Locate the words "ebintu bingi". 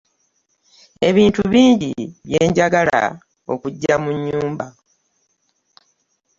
1.07-1.91